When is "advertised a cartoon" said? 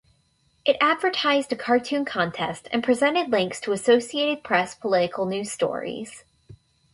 0.81-2.05